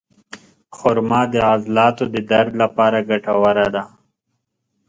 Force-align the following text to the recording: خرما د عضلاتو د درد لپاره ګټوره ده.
خرما 0.77 1.21
د 1.33 1.35
عضلاتو 1.49 2.03
د 2.13 2.15
درد 2.31 2.53
لپاره 2.61 3.05
ګټوره 3.09 3.67
ده. 3.75 3.83